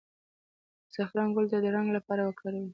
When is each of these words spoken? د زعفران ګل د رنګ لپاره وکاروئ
د 0.87 0.89
زعفران 0.93 1.29
ګل 1.35 1.45
د 1.63 1.67
رنګ 1.75 1.87
لپاره 1.97 2.21
وکاروئ 2.23 2.65